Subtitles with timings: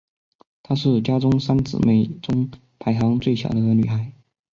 [0.63, 4.11] 她是家中三姊妹里排行最小的女孩。